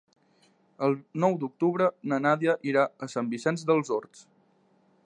[0.87, 4.27] El nou d'octubre na Nàdia irà a Sant Vicenç dels Horts.